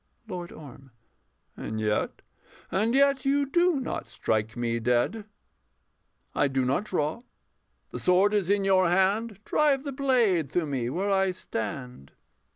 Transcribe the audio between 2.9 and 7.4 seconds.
yet you do not strike me dead. I do not draw: